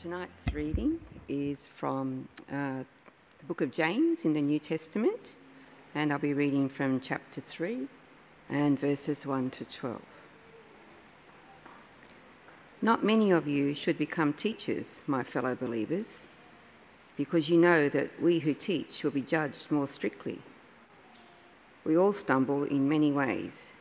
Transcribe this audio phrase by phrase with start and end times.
[0.00, 2.84] Tonight's reading is from uh,
[3.36, 5.32] the book of James in the New Testament,
[5.92, 7.88] and I'll be reading from chapter 3
[8.48, 10.00] and verses 1 to 12.
[12.80, 16.22] Not many of you should become teachers, my fellow believers,
[17.16, 20.38] because you know that we who teach will be judged more strictly.
[21.84, 23.72] We all stumble in many ways.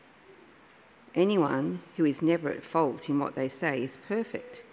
[1.14, 4.64] Anyone who is never at fault in what they say is perfect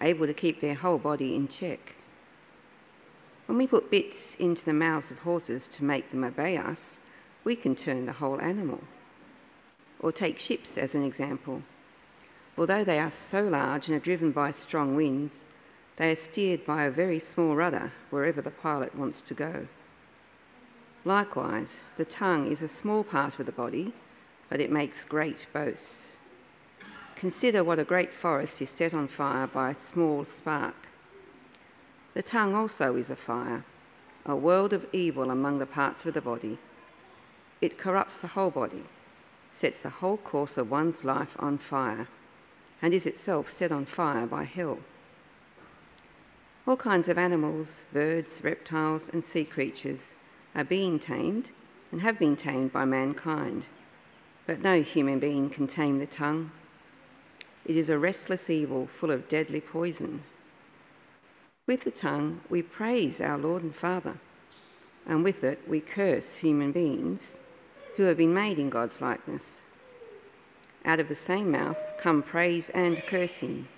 [0.00, 1.94] able to keep their whole body in check.
[3.46, 6.98] When we put bits into the mouths of horses to make them obey us,
[7.42, 8.84] we can turn the whole animal.
[9.98, 11.62] Or take ships as an example.
[12.56, 15.44] Although they are so large and are driven by strong winds,
[15.96, 19.66] they are steered by a very small rudder wherever the pilot wants to go.
[21.04, 23.92] Likewise, the tongue is a small part of the body,
[24.48, 26.14] but it makes great boasts.
[27.20, 30.88] Consider what a great forest is set on fire by a small spark.
[32.14, 33.66] The tongue also is a fire,
[34.24, 36.56] a world of evil among the parts of the body.
[37.60, 38.84] It corrupts the whole body,
[39.50, 42.08] sets the whole course of one's life on fire,
[42.80, 44.78] and is itself set on fire by hell.
[46.66, 50.14] All kinds of animals, birds, reptiles, and sea creatures
[50.54, 51.50] are being tamed
[51.92, 53.66] and have been tamed by mankind,
[54.46, 56.52] but no human being can tame the tongue
[57.64, 60.22] it is a restless evil full of deadly poison.
[61.66, 64.18] With the tongue, we praise our Lord and Father,
[65.06, 67.36] and with it, we curse human beings
[67.96, 69.62] who have been made in God's likeness.
[70.84, 73.68] Out of the same mouth come praise and cursing.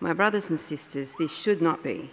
[0.00, 2.10] My brothers and sisters, this should not be.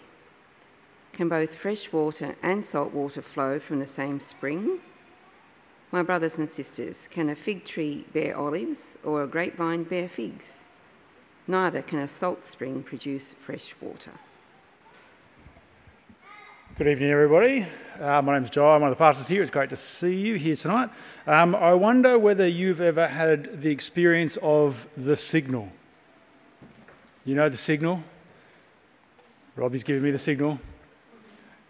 [1.13, 4.81] Can both fresh water and salt water flow from the same spring?
[5.95, 10.59] My brothers and sisters, can a fig tree bear olives or a grapevine bear figs?
[11.47, 14.11] Neither can a salt spring produce fresh water.
[16.77, 17.65] Good evening, everybody.
[17.97, 18.71] Uh, my name's Joe.
[18.71, 19.41] I'm one of the pastors here.
[19.41, 20.89] It's great to see you here tonight.
[21.25, 25.69] Um, I wonder whether you've ever had the experience of the signal.
[27.23, 28.03] You know the signal?
[29.55, 30.59] Robbie's giving me the signal.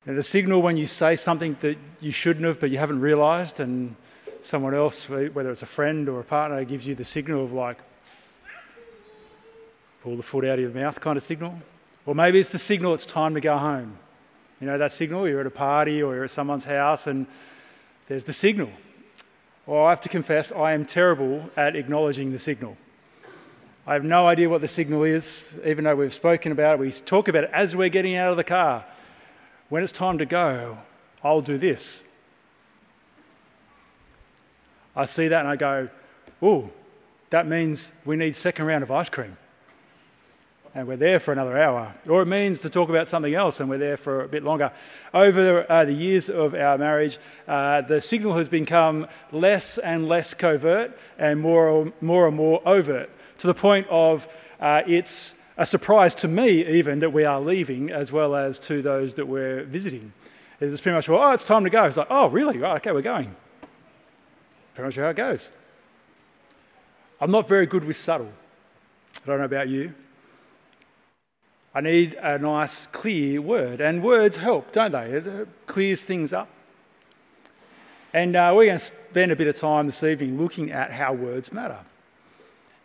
[0.08, 3.96] The signal when you say something that you shouldn't have, but you haven't realised, and
[4.46, 7.78] someone else, whether it's a friend or a partner, gives you the signal of like,
[10.04, 11.58] pull the foot out of your mouth kind of signal.
[12.06, 13.98] Or maybe it's the signal it's time to go home.
[14.62, 15.28] You know that signal?
[15.28, 17.26] You're at a party or you're at someone's house and
[18.08, 18.70] there's the signal.
[19.66, 22.78] Well, I have to confess, I am terrible at acknowledging the signal.
[23.88, 26.80] I have no idea what the signal is, even though we've spoken about it.
[26.80, 28.86] We talk about it as we're getting out of the car.
[29.70, 30.78] When it's time to go,
[31.24, 32.04] I'll do this.
[34.96, 35.90] I see that and I go,
[36.42, 36.70] oh,
[37.30, 39.38] that means we need second round of ice cream
[40.76, 41.96] and we're there for another hour.
[42.08, 44.74] Or it means to talk about something else and we're there for a bit longer.
[45.14, 47.18] Over uh, the years of our marriage,
[47.48, 53.10] uh, the signal has become less and less covert and more, more and more overt
[53.38, 54.28] to the point of
[54.60, 58.82] uh, it's a surprise to me, even, that we are leaving as well as to
[58.82, 60.12] those that we're visiting.
[60.60, 61.86] It's pretty much, well, oh, it's time to go.
[61.86, 62.58] It's like, oh, really?
[62.58, 63.34] Right, okay, we're going.
[64.76, 65.52] Pretty much how it goes.
[67.20, 68.32] I'm not very good with subtle.
[69.24, 69.94] I don't know about you.
[71.74, 73.82] I need a nice, clear word.
[73.82, 75.12] And words help, don't they?
[75.12, 76.50] It clears things up.
[78.14, 81.14] And uh, we're going to spend a bit of time this evening looking at how
[81.14, 81.80] words matter.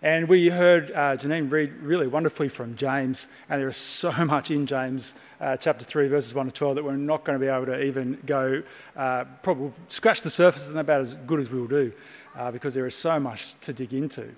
[0.03, 4.50] And we heard uh, Janine read really wonderfully from James, and there is so much
[4.50, 7.50] in James uh, chapter 3, verses 1 to 12, that we're not going to be
[7.50, 8.62] able to even go,
[8.97, 11.93] uh, probably scratch the surface and about as good as we'll do,
[12.34, 14.34] uh, because there is so much to dig into.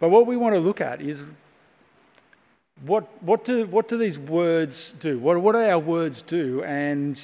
[0.00, 1.22] But what we want to look at is
[2.84, 5.18] what, what, do, what do these words do?
[5.18, 6.62] What, what do our words do?
[6.64, 7.20] And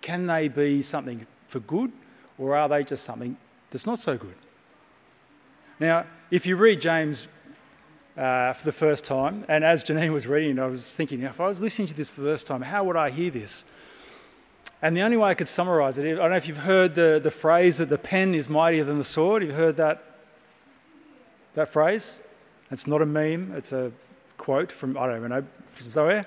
[0.00, 1.90] can they be something for good
[2.38, 3.36] or are they just something
[3.70, 4.34] that's not so good?
[5.78, 7.28] Now, if you read James
[8.16, 11.46] uh, for the first time, and as Janine was reading, I was thinking, if I
[11.46, 13.66] was listening to this for the first time, how would I hear this?
[14.80, 17.20] And the only way I could summarize it, I don't know if you've heard the,
[17.22, 19.42] the phrase that the pen is mightier than the sword.
[19.42, 20.02] You've heard that,
[21.54, 22.20] that phrase?
[22.70, 23.92] It's not a meme, it's a
[24.38, 26.26] quote from, I don't know, from somewhere.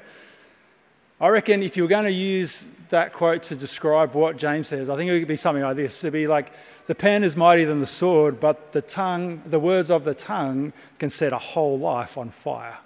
[1.19, 4.89] I reckon if you were going to use that quote to describe what James says,
[4.89, 6.03] I think it would be something like this.
[6.03, 6.51] It'd be like,
[6.87, 10.73] the pen is mightier than the sword, but the tongue, the words of the tongue
[10.97, 12.79] can set a whole life on fire.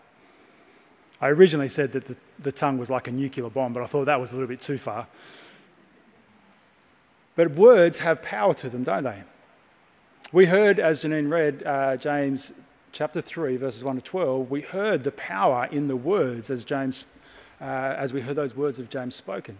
[1.21, 4.05] I originally said that the, the tongue was like a nuclear bomb, but I thought
[4.05, 5.07] that was a little bit too far.
[7.35, 9.23] But words have power to them, don't they?
[10.33, 12.53] We heard, as Janine read, uh, James
[12.91, 17.05] chapter 3, verses 1 to 12, we heard the power in the words as James,
[17.61, 19.57] uh, as we heard those words of James spoken.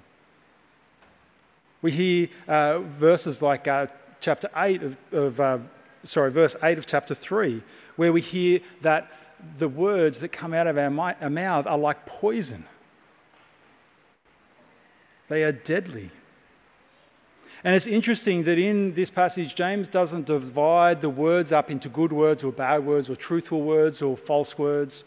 [1.84, 3.88] We hear uh, verses like uh,
[4.22, 5.58] chapter 8 of, of uh,
[6.06, 7.62] sorry, verse 8 of chapter 3,
[7.98, 9.12] where we hear that
[9.58, 12.66] the words that come out of our, mi- our mouth are like poison.
[15.28, 16.10] They are deadly.
[17.66, 22.14] And it's interesting that in this passage, James doesn't divide the words up into good
[22.14, 25.04] words or bad words or truthful words or false words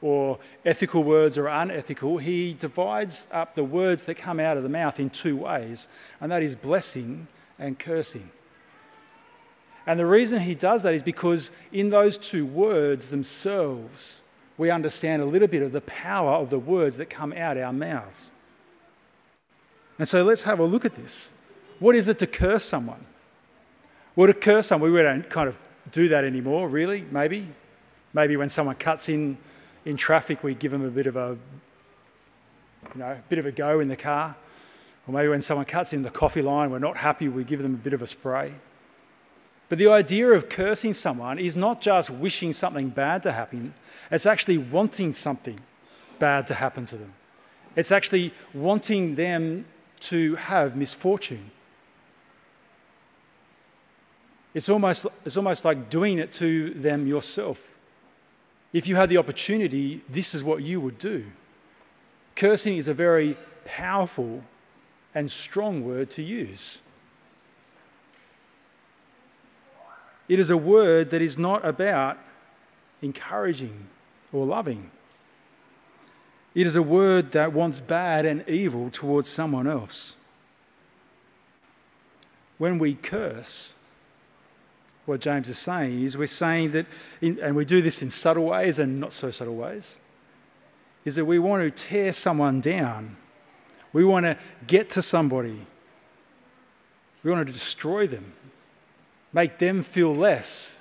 [0.00, 2.18] or ethical words or unethical.
[2.18, 5.88] He divides up the words that come out of the mouth in two ways,
[6.20, 7.28] and that is blessing
[7.58, 8.30] and cursing.
[9.86, 14.22] And the reason he does that is because in those two words themselves,
[14.58, 17.72] we understand a little bit of the power of the words that come out our
[17.72, 18.32] mouths.
[19.98, 21.30] And so let's have a look at this.
[21.78, 23.04] What is it to curse someone?
[24.14, 25.56] Well, to curse someone, we don't kind of
[25.90, 27.48] do that anymore, really, maybe.
[28.12, 29.38] Maybe when someone cuts in
[29.88, 31.38] in traffic, we give them a bit of a,
[32.94, 34.36] you know, a bit of a go in the car.
[35.06, 37.72] Or maybe when someone cuts in the coffee line, we're not happy, we give them
[37.72, 38.52] a bit of a spray.
[39.70, 43.72] But the idea of cursing someone is not just wishing something bad to happen,
[44.10, 45.58] it's actually wanting something
[46.18, 47.14] bad to happen to them.
[47.74, 49.64] It's actually wanting them
[50.00, 51.50] to have misfortune.
[54.52, 57.77] It's almost, it's almost like doing it to them yourself.
[58.72, 61.26] If you had the opportunity, this is what you would do.
[62.36, 64.44] Cursing is a very powerful
[65.14, 66.78] and strong word to use.
[70.28, 72.18] It is a word that is not about
[73.00, 73.86] encouraging
[74.32, 74.90] or loving.
[76.54, 80.14] It is a word that wants bad and evil towards someone else.
[82.58, 83.74] When we curse,
[85.08, 86.86] what James is saying is we're saying that,
[87.20, 89.96] in, and we do this in subtle ways and not so subtle ways,
[91.04, 93.16] is that we want to tear someone down.
[93.92, 95.66] We want to get to somebody.
[97.22, 98.34] We want to destroy them,
[99.32, 100.76] make them feel less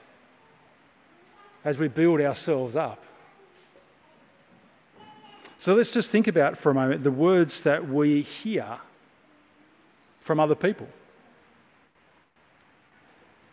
[1.64, 3.04] as we build ourselves up.
[5.58, 8.78] So let's just think about for a moment the words that we hear
[10.20, 10.88] from other people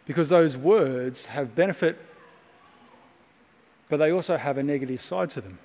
[0.06, 1.99] because those words have benefit,
[3.89, 5.59] but they also have a negative side to them.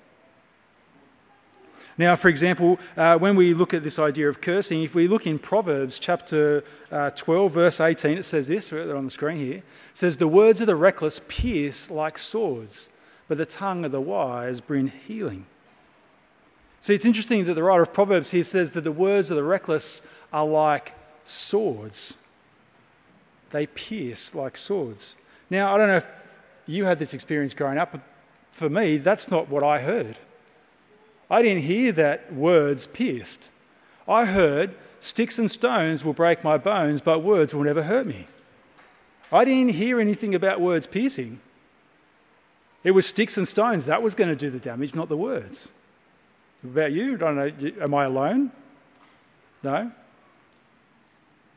[1.98, 5.26] Now, for example, uh, when we look at this idea of cursing, if we look
[5.26, 9.56] in Proverbs chapter uh, 12, verse 18, it says this, on the screen here.
[9.56, 12.88] It says, The words of the reckless pierce like swords,
[13.28, 15.44] but the tongue of the wise bring healing.
[16.80, 19.44] See, it's interesting that the writer of Proverbs here says that the words of the
[19.44, 20.00] reckless
[20.32, 20.94] are like
[21.24, 22.14] swords
[23.50, 25.16] they pierce like swords.
[25.48, 26.10] Now, I don't know if
[26.66, 28.00] you had this experience growing up, but
[28.50, 30.18] for me, that's not what I heard.
[31.30, 33.48] I didn't hear that words pierced.
[34.08, 38.26] I heard sticks and stones will break my bones, but words will never hurt me.
[39.32, 41.40] I didn't hear anything about words piercing.
[42.82, 45.68] It was sticks and stones that was going to do the damage, not the words.
[46.64, 47.14] About you?
[47.14, 47.72] I don't know.
[47.82, 48.52] Am I alone?
[49.62, 49.92] No.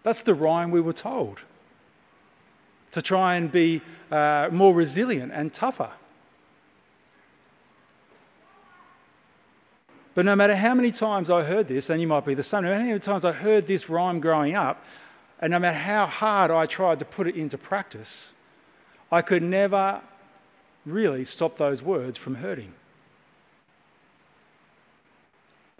[0.03, 1.41] That's the rhyme we were told
[2.93, 3.81] to try and be
[4.11, 5.89] uh, more resilient and tougher.
[10.15, 12.63] But no matter how many times I heard this, and you might be the same,
[12.63, 14.85] no matter how many times I heard this rhyme growing up,
[15.39, 18.33] and no matter how hard I tried to put it into practice,
[19.12, 20.01] I could never
[20.85, 22.73] really stop those words from hurting.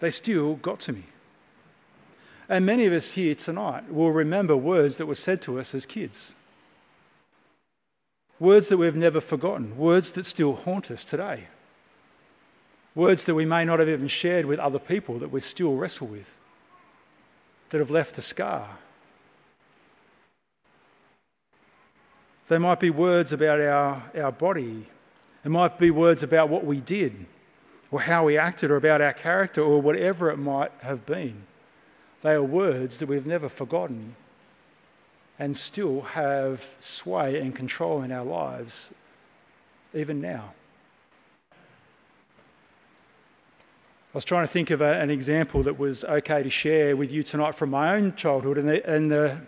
[0.00, 1.04] They still got to me.
[2.48, 5.86] And many of us here tonight will remember words that were said to us as
[5.86, 6.34] kids.
[8.40, 11.44] Words that we've never forgotten, words that still haunt us today.
[12.94, 16.08] Words that we may not have even shared with other people that we still wrestle
[16.08, 16.36] with,
[17.70, 18.78] that have left a scar.
[22.48, 24.88] They might be words about our, our body.
[25.44, 27.26] It might be words about what we did,
[27.90, 31.44] or how we acted, or about our character, or whatever it might have been.
[32.22, 34.16] They are words that we've never forgotten
[35.38, 38.92] and still have sway and control in our lives,
[39.92, 40.52] even now.
[44.14, 47.10] I was trying to think of a, an example that was okay to share with
[47.10, 49.40] you tonight from my own childhood, and, the, and the,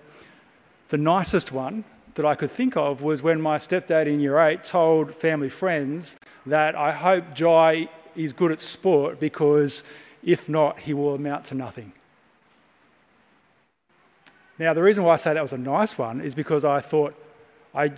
[0.88, 4.64] the nicest one that I could think of was when my stepdad in year eight
[4.64, 6.16] told family friends
[6.46, 9.84] that I hope Jai is good at sport because
[10.24, 11.92] if not, he will amount to nothing.
[14.58, 17.14] Now, the reason why I say that was a nice one is because I thought,
[17.74, 17.92] I,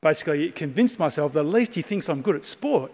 [0.00, 2.92] basically convinced myself that at least he thinks I'm good at sport.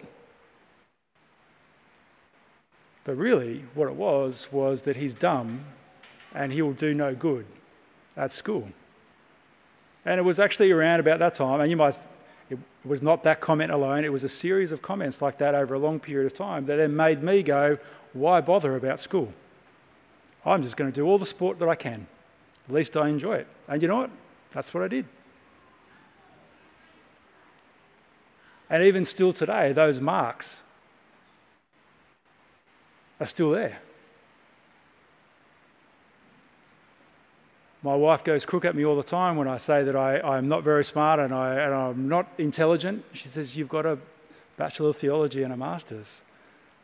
[3.03, 5.63] But really, what it was, was that he's dumb
[6.33, 7.45] and he will do no good
[8.17, 8.69] at school.
[10.03, 11.97] And it was actually around about that time, and you might,
[12.49, 15.73] it was not that comment alone, it was a series of comments like that over
[15.73, 17.77] a long period of time that then made me go,
[18.13, 19.33] why bother about school?
[20.45, 22.07] I'm just going to do all the sport that I can.
[22.67, 23.47] At least I enjoy it.
[23.67, 24.09] And you know what?
[24.51, 25.05] That's what I did.
[28.69, 30.61] And even still today, those marks
[33.19, 33.79] are still there.
[37.83, 40.49] My wife goes crook at me all the time when I say that I, am
[40.49, 43.05] not very smart and, I, and I'm not intelligent.
[43.13, 43.97] She says, You've got a
[44.57, 46.21] Bachelor of Theology and a Master's.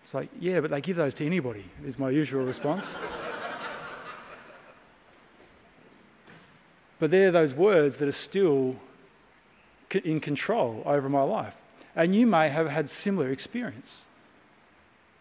[0.02, 2.98] It's like, Yeah, but they give those to anybody, is my usual response.
[7.04, 8.78] But they're those words that are still
[10.06, 11.54] in control over my life.
[11.98, 14.06] And you may have had similar experience,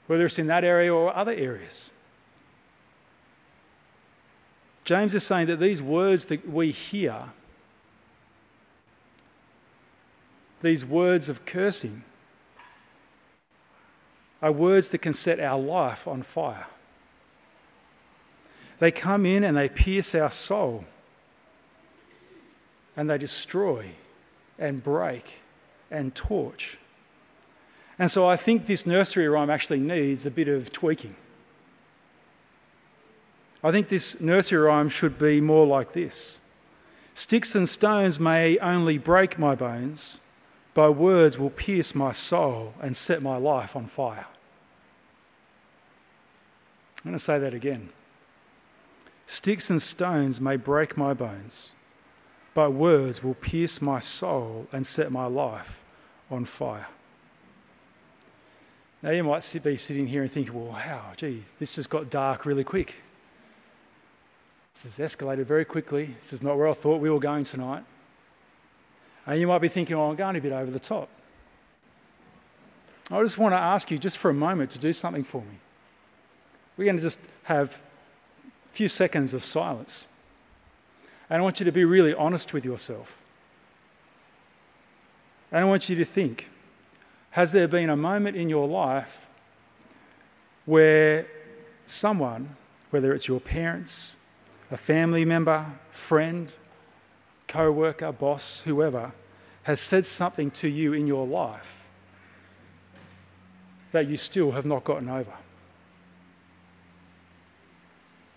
[0.06, 1.90] whether it's in that area or other areas.
[4.84, 7.30] James is saying that these words that we hear,
[10.60, 12.04] these words of cursing,
[14.40, 16.68] are words that can set our life on fire.
[18.78, 20.84] They come in and they pierce our soul
[22.96, 23.90] and they destroy
[24.58, 25.40] and break
[25.90, 26.78] and torch.
[27.98, 31.14] And so I think this nursery rhyme actually needs a bit of tweaking.
[33.62, 36.40] I think this nursery rhyme should be more like this
[37.14, 40.18] Sticks and stones may only break my bones,
[40.74, 44.26] but words will pierce my soul and set my life on fire.
[46.98, 47.90] I'm going to say that again.
[49.26, 51.72] Sticks and stones may break my bones,
[52.54, 55.80] but words will pierce my soul and set my life
[56.30, 56.88] on fire.
[59.02, 61.12] Now, you might be sitting here and thinking, well, how?
[61.16, 62.96] geez, this just got dark really quick.
[64.74, 66.14] This has escalated very quickly.
[66.20, 67.84] This is not where I thought we were going tonight.
[69.26, 71.08] And you might be thinking, oh, I'm going a bit over the top.
[73.10, 75.58] I just want to ask you, just for a moment, to do something for me.
[76.76, 77.82] We're going to just have
[78.44, 80.06] a few seconds of silence.
[81.32, 83.22] And I want you to be really honest with yourself.
[85.50, 86.50] And I want you to think
[87.30, 89.30] has there been a moment in your life
[90.66, 91.26] where
[91.86, 92.56] someone,
[92.90, 94.16] whether it's your parents,
[94.70, 96.52] a family member, friend,
[97.48, 99.12] co worker, boss, whoever,
[99.62, 101.86] has said something to you in your life
[103.92, 105.32] that you still have not gotten over.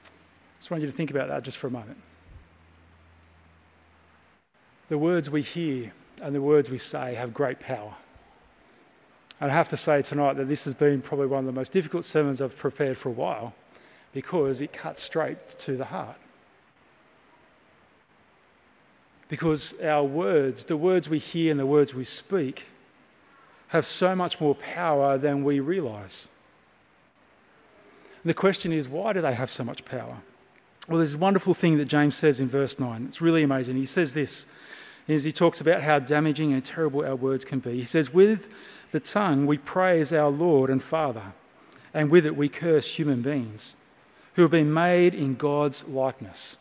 [0.06, 0.10] I
[0.60, 1.98] just want you to think about that just for a moment.
[4.90, 7.96] The words we hear and the words we say have great power.
[9.42, 11.72] And I have to say tonight that this has been probably one of the most
[11.72, 13.54] difficult sermons I've prepared for a while
[14.14, 16.16] because it cuts straight to the heart.
[19.28, 22.66] Because our words, the words we hear and the words we speak,
[23.70, 26.28] have so much more power than we realize.
[28.24, 30.18] The question is, why do they have so much power?
[30.88, 33.06] Well, there's a wonderful thing that James says in verse 9.
[33.06, 33.76] It's really amazing.
[33.76, 34.46] He says this
[35.08, 37.76] as he talks about how damaging and terrible our words can be.
[37.76, 38.48] He says, With
[38.92, 41.34] the tongue we praise our Lord and Father,
[41.94, 43.76] and with it we curse human beings
[44.36, 46.58] who have been made in God's likeness.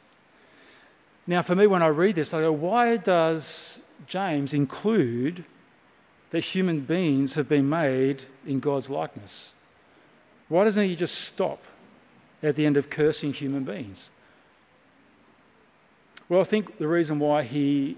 [1.27, 5.45] Now, for me, when I read this, I go, why does James include
[6.31, 9.55] that human beings have been made in God's likeness?
[10.49, 11.63] Why doesn't he just stop
[12.43, 14.11] at the end of cursing human beings?
[16.29, 17.97] Well, I think the reason why he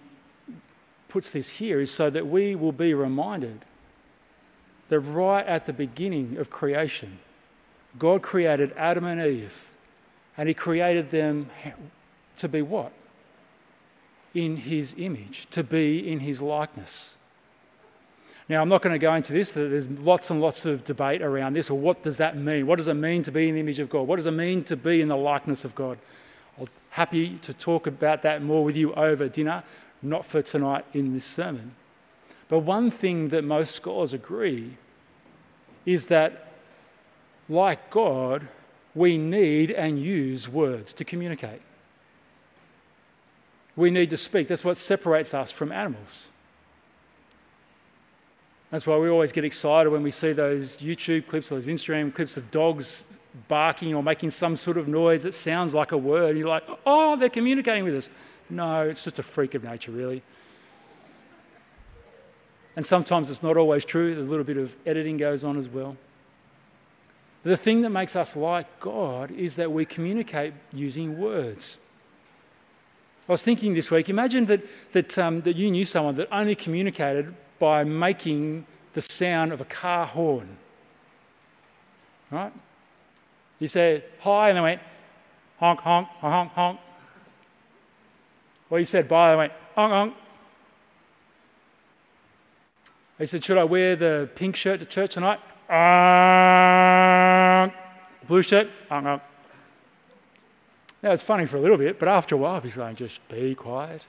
[1.08, 3.64] puts this here is so that we will be reminded
[4.88, 7.18] that right at the beginning of creation,
[7.98, 9.70] God created Adam and Eve,
[10.36, 11.50] and he created them
[12.36, 12.92] to be what?
[14.36, 17.14] in his image, to be in his likeness.
[18.48, 21.54] Now, I'm not going to go into this, there's lots and lots of debate around
[21.54, 22.66] this, or what does that mean?
[22.66, 24.02] What does it mean to be in the image of God?
[24.02, 25.98] What does it mean to be in the likeness of God?
[26.60, 29.64] I'm happy to talk about that more with you over dinner,
[30.02, 31.74] not for tonight in this sermon.
[32.48, 34.76] But one thing that most scholars agree
[35.84, 36.52] is that,
[37.48, 38.48] like God,
[38.94, 41.60] we need and use words to communicate
[43.76, 44.48] we need to speak.
[44.48, 46.30] That's what separates us from animals.
[48.70, 52.12] That's why we always get excited when we see those YouTube clips or those Instagram
[52.12, 56.36] clips of dogs barking or making some sort of noise that sounds like a word.
[56.36, 58.10] You're like, oh, they're communicating with us.
[58.48, 60.22] No, it's just a freak of nature, really.
[62.76, 65.96] And sometimes it's not always true, a little bit of editing goes on as well.
[67.42, 71.78] But the thing that makes us like God is that we communicate using words.
[73.28, 74.62] I was thinking this week imagine that,
[74.92, 79.64] that, um, that you knew someone that only communicated by making the sound of a
[79.64, 80.56] car horn.
[82.30, 82.52] Right?
[83.58, 84.80] You said hi, and they went
[85.58, 86.80] honk, honk, honk, honk.
[88.68, 90.14] Well, he said bye, they went honk, honk.
[93.18, 95.40] He said, Should I wear the pink shirt to church tonight?
[95.70, 97.70] Uh,
[98.26, 98.68] blue shirt?
[98.88, 99.22] Honk, honk.
[101.02, 103.54] Now, it's funny for a little bit, but after a while, he's going, Just be
[103.54, 104.04] quiet.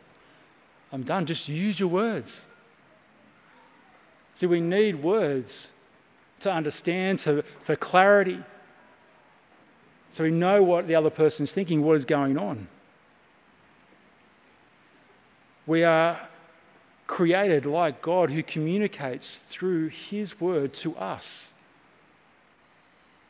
[0.92, 1.26] I'm done.
[1.26, 2.46] Just use your words.
[4.34, 5.72] See, we need words
[6.40, 8.44] to understand, to, for clarity,
[10.10, 12.68] so we know what the other person is thinking, what is going on.
[15.68, 16.18] We are
[17.06, 21.54] created like God who communicates through His word to us.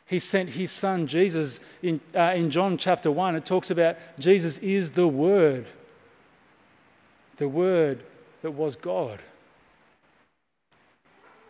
[0.05, 3.35] He sent His Son Jesus in, uh, in John chapter 1.
[3.35, 5.67] It talks about Jesus is the Word,
[7.37, 8.03] the Word
[8.43, 9.19] that was God.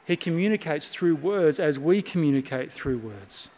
[0.05, 3.49] He communicates through words as we communicate through words.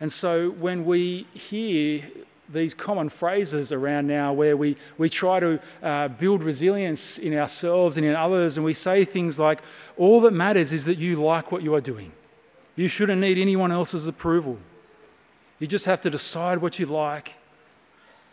[0.00, 2.04] And so when we hear
[2.48, 7.96] these common phrases around now where we, we try to uh, build resilience in ourselves
[7.96, 9.60] and in others, and we say things like,
[9.96, 12.12] All that matters is that you like what you are doing.
[12.76, 14.58] You shouldn't need anyone else's approval.
[15.58, 17.34] You just have to decide what you like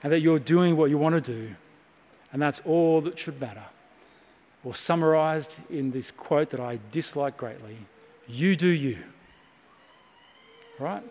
[0.03, 1.55] and that you're doing what you want to do.
[2.31, 3.63] And that's all that should matter.
[4.63, 7.77] Or summarized in this quote that I dislike greatly
[8.27, 8.97] you do you.
[10.79, 11.03] Right?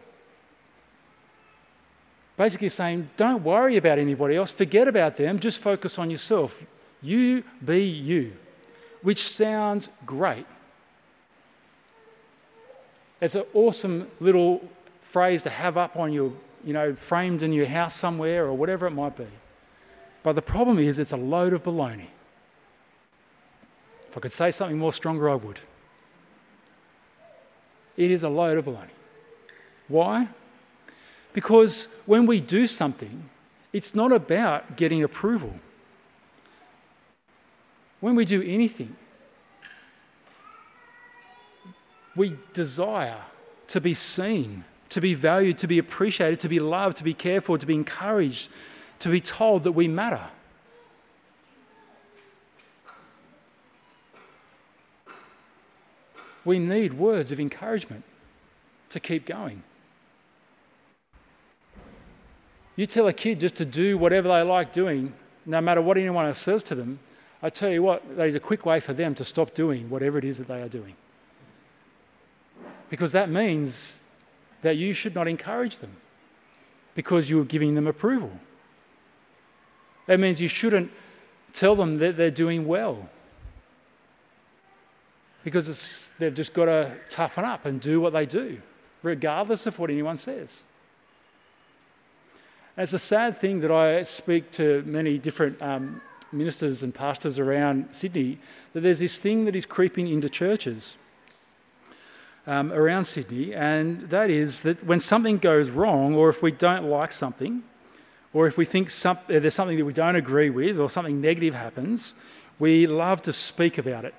[2.37, 6.65] Basically, saying, don't worry about anybody else, forget about them, just focus on yourself.
[7.01, 8.33] You be you,
[9.03, 10.47] which sounds great.
[13.21, 14.69] It's an awesome little
[15.01, 16.33] phrase to have up on your,
[16.65, 19.29] you know, framed in your house somewhere or whatever it might be.
[20.25, 22.09] But the problem is, it's a load of baloney.
[24.09, 25.61] If I could say something more stronger, I would.
[27.97, 28.89] It is a load of baloney.
[29.87, 30.29] Why?
[31.35, 33.29] Because when we do something,
[33.73, 35.57] it's not about getting approval.
[38.01, 38.97] When we do anything,
[42.15, 43.19] we desire
[43.67, 47.43] to be seen, to be valued, to be appreciated, to be loved, to be cared
[47.43, 48.49] for, to be encouraged,
[49.01, 50.29] to be told that we matter.
[56.45, 58.05] We need words of encouragement
[58.91, 59.65] to keep going.
[62.77, 65.15] You tell a kid just to do whatever they like doing,
[65.47, 66.99] no matter what anyone else says to them,
[67.43, 70.19] I tell you what, that is a quick way for them to stop doing whatever
[70.19, 70.97] it is that they are doing.
[72.89, 74.03] Because that means
[74.63, 75.97] that you should not encourage them
[76.95, 78.33] because you're giving them approval.
[80.07, 80.91] That means you shouldn't
[81.53, 83.09] tell them that they're doing well
[85.45, 88.61] because they've just got to toughen up and do what they do,
[89.03, 90.65] regardless of what anyone says.
[92.77, 96.01] And it's a sad thing that I speak to many different um,
[96.33, 98.39] ministers and pastors around Sydney
[98.73, 100.97] that there's this thing that is creeping into churches
[102.47, 106.85] um, around Sydney, and that is that when something goes wrong, or if we don't
[106.85, 107.63] like something,
[108.33, 111.55] or if we think some, there's something that we don't agree with, or something negative
[111.55, 112.13] happens,
[112.59, 114.15] we love to speak about it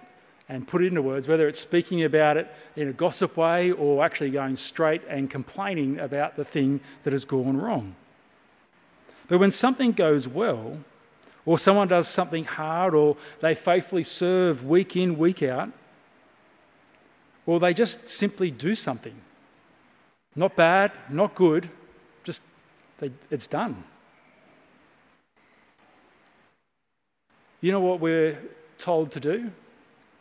[0.47, 4.03] and put it into words, whether it's speaking about it in a gossip way or
[4.03, 7.95] actually going straight and complaining about the thing that has gone wrong.
[9.27, 10.79] But when something goes well,
[11.45, 15.71] or someone does something hard, or they faithfully serve week in, week out,
[17.45, 19.15] or they just simply do something.
[20.35, 21.69] Not bad, not good,
[22.23, 22.41] just
[22.97, 23.83] they, it's done.
[27.61, 28.37] You know what we're
[28.77, 29.51] told to do?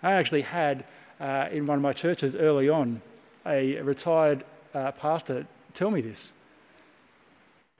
[0.02, 0.84] I actually had
[1.20, 3.00] uh, in one of my churches early on
[3.46, 6.32] a retired uh, pastor tell me this.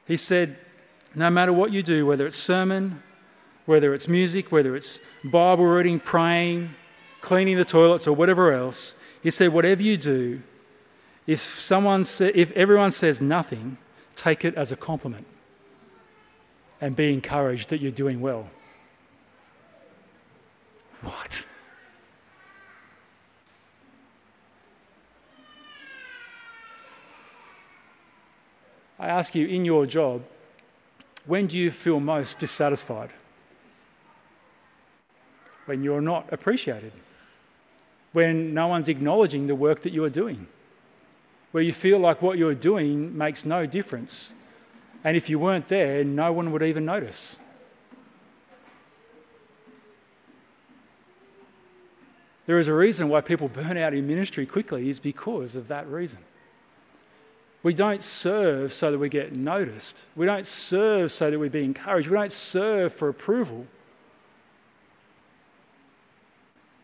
[0.07, 0.59] He said,
[1.15, 3.03] no matter what you do, whether it's sermon,
[3.67, 6.75] whether it's music, whether it's Bible reading, praying,
[7.21, 10.43] cleaning the toilets, or whatever else, he said, whatever you do,
[11.27, 13.79] if, someone sa- if everyone says nothing,
[14.17, 15.27] take it as a compliment
[16.81, 18.51] and be encouraged that you're doing well.
[21.03, 21.45] What?
[28.99, 30.23] I ask you, in your job,
[31.27, 33.11] when do you feel most dissatisfied?
[35.67, 36.93] when you're not appreciated,
[38.13, 40.47] when no one's acknowledging the work that you are doing,
[41.53, 44.33] where you feel like what you're doing makes no difference.
[45.03, 47.37] And if you weren't there, no one would even notice.
[52.47, 55.89] There is a reason why people burn out in ministry quickly, is because of that
[55.89, 56.21] reason.
[57.65, 60.05] We don't serve so that we get noticed.
[60.15, 62.09] We don't serve so that we be encouraged.
[62.09, 63.67] We don't serve for approval.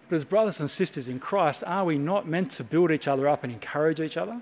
[0.09, 3.29] But as brothers and sisters in Christ, are we not meant to build each other
[3.29, 4.41] up and encourage each other?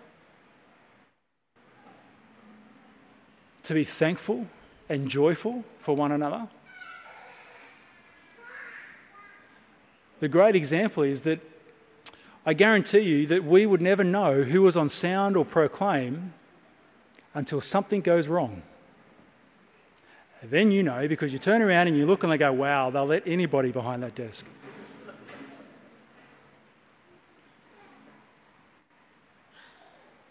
[3.64, 4.46] To be thankful
[4.88, 6.46] and joyful for one another?
[10.20, 11.40] The great example is that
[12.48, 16.32] I guarantee you that we would never know who was on sound or proclaim
[17.34, 18.62] until something goes wrong.
[20.40, 22.88] And then you know because you turn around and you look and they go, wow,
[22.88, 24.46] they'll let anybody behind that desk.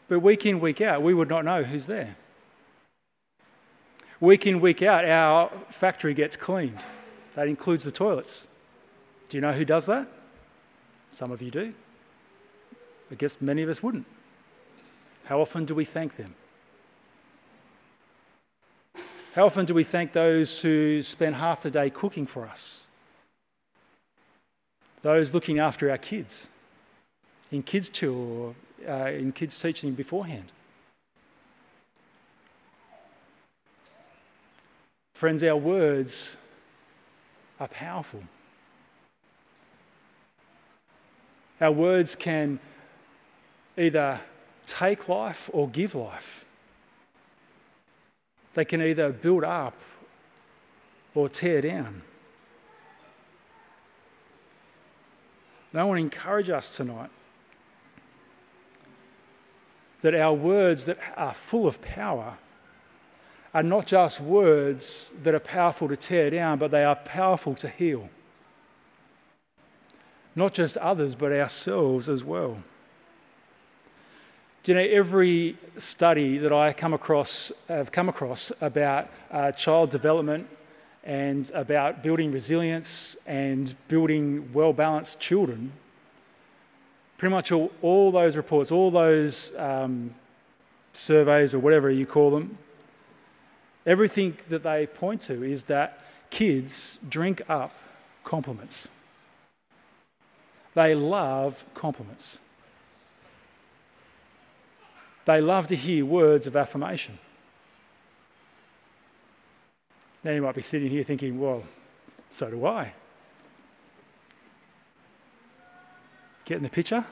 [0.07, 2.15] But week in, week out, we would not know who's there.
[4.19, 6.79] Week in, week out, our factory gets cleaned.
[7.35, 8.47] That includes the toilets.
[9.29, 10.07] Do you know who does that?
[11.11, 11.75] Some of you do.
[13.11, 14.05] I guess many of us wouldn't.
[15.25, 16.35] How often do we thank them?
[19.33, 22.83] How often do we thank those who spend half the day cooking for us?
[25.03, 26.47] Those looking after our kids
[27.51, 28.55] in kids' chill or
[28.87, 30.51] uh, in kids' teaching beforehand.
[35.13, 36.37] Friends, our words
[37.59, 38.23] are powerful.
[41.59, 42.59] Our words can
[43.77, 44.19] either
[44.65, 46.45] take life or give life.
[48.53, 49.79] They can either build up
[51.13, 52.01] or tear down.
[55.71, 57.09] And I want to encourage us tonight
[60.01, 62.37] that our words that are full of power
[63.53, 67.69] are not just words that are powerful to tear down, but they are powerful to
[67.69, 68.09] heal
[70.37, 72.59] not just others, but ourselves as well.
[74.67, 79.91] Do you know, every study that I come across, have come across about uh, child
[79.91, 80.45] development
[81.05, 85.71] and about building resilience and building well balanced children,
[87.17, 90.13] pretty much all, all those reports, all those um,
[90.91, 92.57] surveys or whatever you call them,
[93.85, 95.97] everything that they point to is that
[96.29, 97.71] kids drink up
[98.25, 98.89] compliments.
[100.73, 102.39] They love compliments.
[105.27, 107.19] They love to hear words of affirmation.
[110.23, 111.65] Now you might be sitting here thinking, well,
[112.31, 112.93] so do I.
[116.45, 117.03] Getting the picture?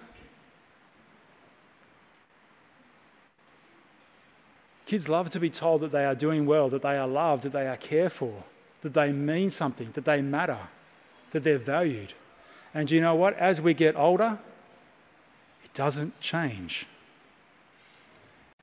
[4.86, 7.52] Kids love to be told that they are doing well, that they are loved, that
[7.52, 8.46] they are cared for,
[8.80, 10.70] that they mean something, that they matter,
[11.32, 12.14] that they're valued.
[12.74, 13.38] And you know what?
[13.38, 14.40] As we get older,
[15.66, 16.88] it doesn't change.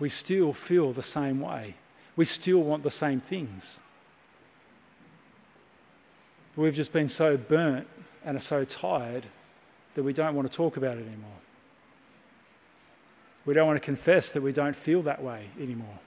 [0.03, 1.77] We still feel the same way.
[2.17, 3.79] We still want the same things.
[6.57, 7.87] We've just been so burnt
[8.25, 9.27] and are so tired
[9.95, 11.38] that we don't want to talk about it anymore.
[13.45, 16.01] We don't want to confess that we don't feel that way anymore.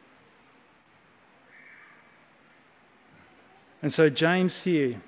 [3.82, 5.02] And so, James here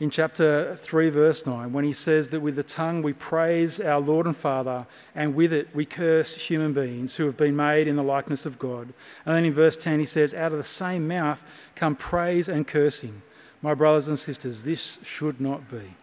[0.00, 4.00] in chapter 3, verse 9, when he says that with the tongue we praise our
[4.00, 7.96] Lord and Father, and with it we curse human beings who have been made in
[7.96, 8.92] the likeness of God.
[9.26, 11.42] And then in verse 10, he says, Out of the same mouth
[11.74, 13.22] come praise and cursing.
[13.60, 15.94] My brothers and sisters, this should not be.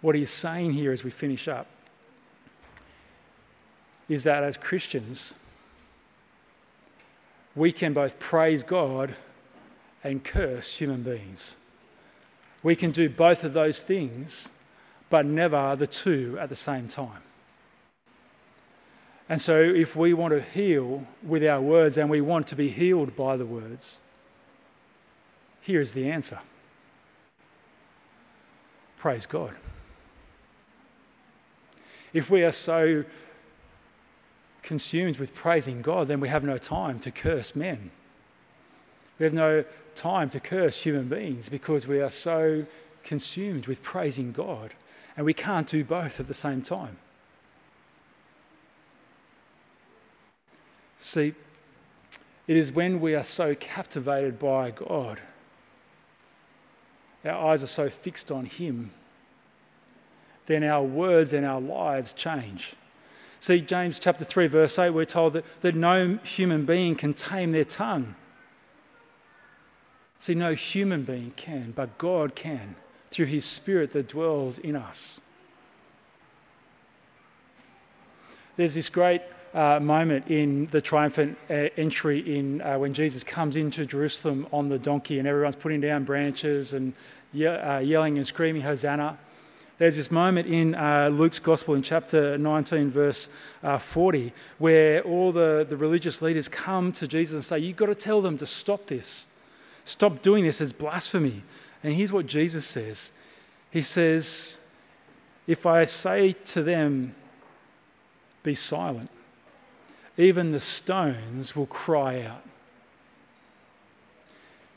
[0.00, 1.68] What he's saying here as we finish up
[4.08, 5.34] is that as Christians,
[7.54, 9.14] we can both praise God
[10.04, 11.56] and curse human beings.
[12.62, 14.48] We can do both of those things,
[15.10, 17.22] but never the two at the same time.
[19.28, 22.68] And so, if we want to heal with our words and we want to be
[22.68, 24.00] healed by the words,
[25.60, 26.40] here's the answer
[28.98, 29.54] praise God.
[32.12, 33.04] If we are so
[34.62, 37.90] consumed with praising God, then we have no time to curse men.
[39.22, 42.66] We have no time to curse human beings because we are so
[43.04, 44.72] consumed with praising God.
[45.16, 46.96] And we can't do both at the same time.
[50.98, 51.34] See,
[52.48, 55.20] it is when we are so captivated by God
[57.24, 58.90] our eyes are so fixed on Him,
[60.46, 62.74] then our words and our lives change.
[63.38, 67.52] See, James chapter 3, verse 8, we're told that, that no human being can tame
[67.52, 68.16] their tongue.
[70.22, 72.76] See, no human being can, but God can
[73.10, 75.20] through His Spirit that dwells in us.
[78.54, 83.56] There's this great uh, moment in the triumphant uh, entry in uh, when Jesus comes
[83.56, 86.92] into Jerusalem on the donkey and everyone's putting down branches and
[87.32, 89.18] ye- uh, yelling and screaming Hosanna.
[89.78, 93.28] There's this moment in uh, Luke's Gospel in chapter 19, verse
[93.64, 97.86] uh, 40, where all the, the religious leaders come to Jesus and say, You've got
[97.86, 99.26] to tell them to stop this.
[99.84, 101.42] Stop doing this as blasphemy.
[101.82, 103.12] And here's what Jesus says
[103.70, 104.58] He says,
[105.46, 107.14] If I say to them,
[108.42, 109.10] Be silent,
[110.16, 112.44] even the stones will cry out.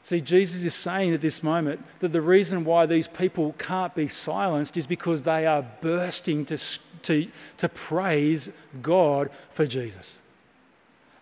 [0.06, 4.08] See, Jesus is saying at this moment that the reason why these people can't be
[4.08, 6.60] silenced is because they are bursting to,
[7.02, 8.52] to, to praise
[8.84, 10.22] God for Jesus.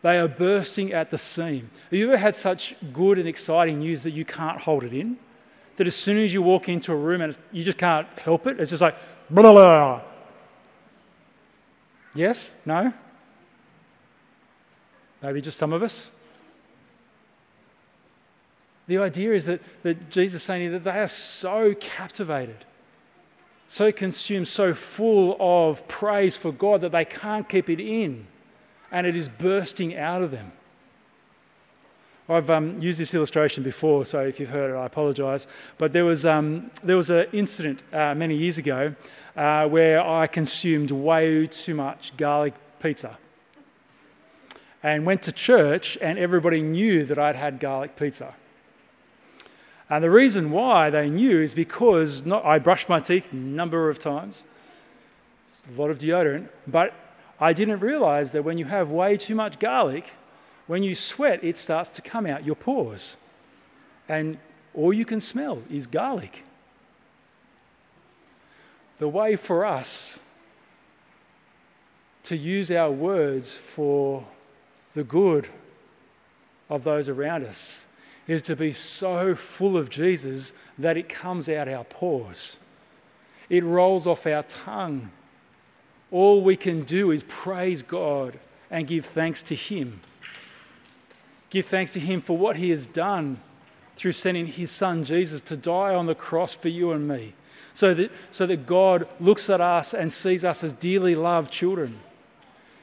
[0.03, 1.71] They are bursting at the seam.
[1.85, 5.17] Have you ever had such good and exciting news that you can't hold it in?
[5.77, 8.59] That as soon as you walk into a room and you just can't help it,
[8.59, 8.97] it's just like,
[9.29, 10.01] blah, blah.
[12.13, 12.53] Yes?
[12.65, 12.93] No?
[15.21, 16.11] Maybe just some of us?
[18.87, 22.65] The idea is that, that Jesus is saying that they are so captivated,
[23.69, 28.27] so consumed, so full of praise for God that they can't keep it in
[28.93, 30.53] and it is bursting out of them.
[32.29, 35.45] I've um, used this illustration before, so if you've heard it, I apologise.
[35.77, 38.95] But there was, um, there was an incident uh, many years ago
[39.35, 43.17] uh, where I consumed way too much garlic pizza.
[44.81, 48.35] And went to church, and everybody knew that I'd had garlic pizza.
[49.89, 53.89] And the reason why they knew is because not, I brushed my teeth a number
[53.89, 54.43] of times,
[55.67, 56.93] a lot of deodorant, but
[57.43, 60.13] I didn't realize that when you have way too much garlic,
[60.65, 63.17] when you sweat, it starts to come out your pores.
[64.07, 64.37] And
[64.73, 66.45] all you can smell is garlic.
[68.97, 70.21] The way for us
[72.23, 74.25] to use our words for
[74.93, 75.49] the good
[76.69, 77.85] of those around us
[78.25, 82.55] is to be so full of Jesus that it comes out our pores.
[83.49, 85.11] It rolls off our tongue.
[86.13, 89.99] All we can do is praise God and give thanks to Him.
[91.49, 93.39] Give thanks to Him for what He has done
[93.95, 97.33] through sending His Son Jesus to die on the cross for you and me,
[97.73, 101.99] so that, so that God looks at us and sees us as dearly loved children.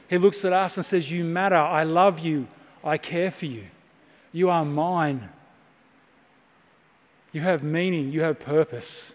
[0.09, 1.55] He looks at us and says, You matter.
[1.55, 2.47] I love you.
[2.83, 3.67] I care for you.
[4.33, 5.29] You are mine.
[7.31, 8.11] You have meaning.
[8.11, 9.13] You have purpose.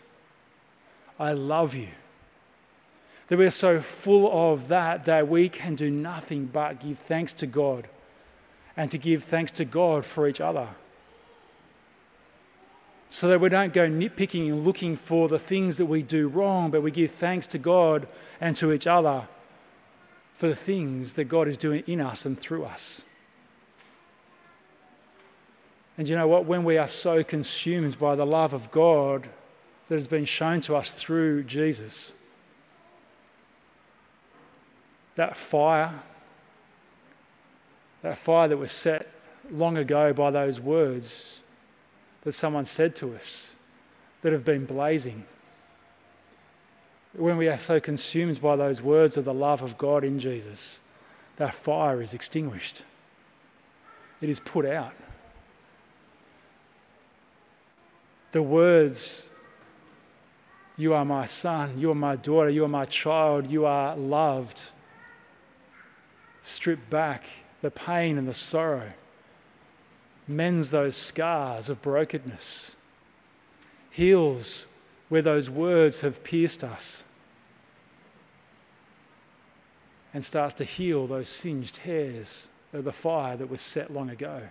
[1.18, 1.88] I love you.
[3.28, 7.46] That we're so full of that that we can do nothing but give thanks to
[7.46, 7.88] God
[8.76, 10.68] and to give thanks to God for each other.
[13.08, 16.70] So that we don't go nitpicking and looking for the things that we do wrong,
[16.70, 18.06] but we give thanks to God
[18.40, 19.28] and to each other
[20.34, 23.02] for the things that God is doing in us and through us.
[25.98, 26.44] And you know what?
[26.44, 29.28] When we are so consumed by the love of God
[29.88, 32.12] that has been shown to us through Jesus,
[35.16, 36.00] that fire,
[38.02, 39.08] that fire that was set
[39.50, 41.40] long ago by those words
[42.22, 43.54] that someone said to us
[44.22, 45.24] that have been blazing.
[47.12, 50.80] When we are so consumed by those words of the love of God in Jesus,
[51.36, 52.82] that fire is extinguished.
[54.20, 54.94] It is put out.
[58.36, 59.30] the words,
[60.76, 64.72] You are my son, you are my daughter, you are my child, you are loved,
[66.46, 67.24] strip back
[67.62, 68.92] the pain and the sorrow,
[70.28, 72.76] mends those scars of brokenness,
[73.90, 74.66] heals
[75.08, 77.04] where those words have pierced us,
[80.12, 84.42] and starts to heal those singed hairs of the fire that was set long ago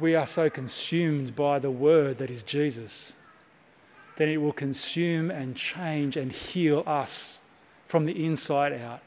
[0.00, 3.12] we are so consumed by the word that is Jesus,
[4.16, 7.40] then it will consume and change and heal us
[7.86, 9.00] from the inside out.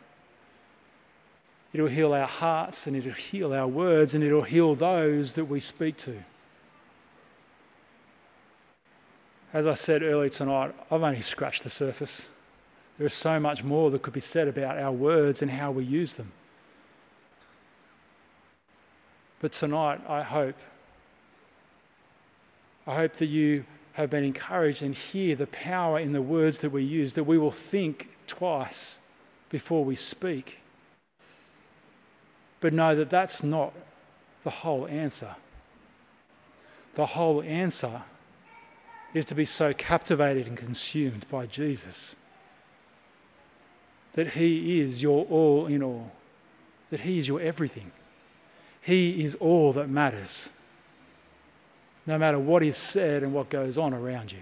[1.77, 5.59] It'll heal our hearts and it'll heal our words and it'll heal those that we
[5.59, 6.23] speak to.
[9.53, 12.29] As I said earlier tonight, I've only scratched the surface.
[12.97, 15.83] There is so much more that could be said about our words and how we
[15.83, 16.31] use them.
[19.39, 20.55] But tonight, I hope
[22.87, 26.71] I hope that you have been encouraged and hear the power in the words that
[26.71, 28.97] we use, that we will think twice
[29.51, 30.61] before we speak.
[32.59, 33.73] But know that that's not
[34.43, 35.35] the whole answer.
[36.95, 38.03] The whole answer
[39.13, 42.15] is to be so captivated and consumed by Jesus
[44.13, 46.11] that He is your all in all,
[46.89, 47.91] that He is your everything.
[48.81, 50.49] He is all that matters,
[52.05, 54.39] no matter what is said and what goes on around you.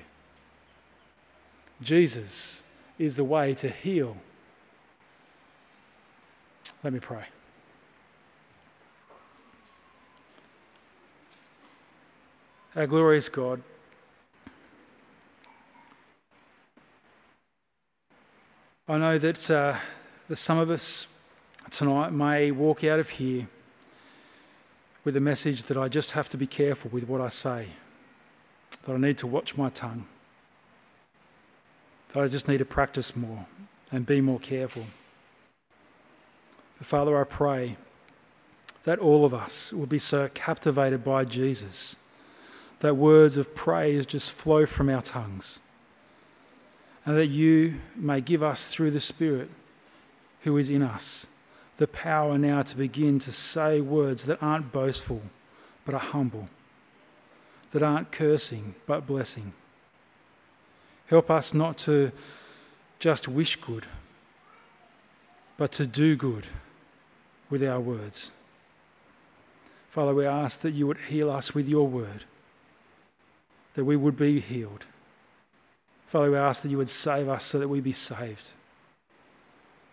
[1.82, 2.62] Jesus
[2.98, 4.16] is the way to heal.
[6.84, 7.26] Let me pray.
[12.76, 13.62] Our glorious God,
[18.86, 19.78] I know that, uh,
[20.28, 21.08] that some of us
[21.72, 23.48] tonight may walk out of here
[25.06, 27.70] with a message that I just have to be careful with what I say,
[28.84, 30.06] that I need to watch my tongue,
[32.12, 33.46] that I just need to practice more
[33.90, 34.88] and be more careful.
[36.78, 37.78] But Father, I pray
[38.84, 41.96] that all of us will be so captivated by Jesus
[42.80, 45.60] that words of praise just flow from our tongues
[47.06, 49.50] and that you may give us through the Spirit
[50.42, 51.28] who is in us
[51.78, 55.22] the power now to begin to say words that aren't boastful
[55.84, 56.50] but are humble,
[57.72, 59.54] that aren't cursing but blessing.
[61.08, 62.12] Help us not to
[62.98, 63.86] just wish good,
[65.58, 66.48] but to do good
[67.50, 68.32] with our words.
[69.90, 72.26] Father, we ask that you would heal us with your word,
[73.76, 74.86] that we would be healed
[76.16, 78.52] Father, we ask that you would save us so that we be saved.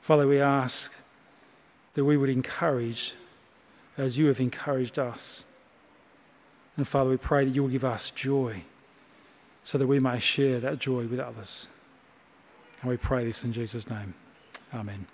[0.00, 0.92] Father, we ask
[1.94, 3.14] that we would encourage
[3.98, 5.42] as you have encouraged us.
[6.76, 8.62] And Father, we pray that you will give us joy
[9.64, 11.66] so that we may share that joy with others.
[12.80, 14.14] And we pray this in Jesus' name.
[14.72, 15.06] Amen.